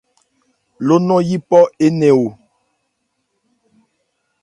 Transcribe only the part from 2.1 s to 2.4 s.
ò.